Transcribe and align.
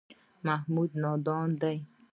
محمود 0.45 0.91
نادان 1.01 1.49
دی. 1.61 1.77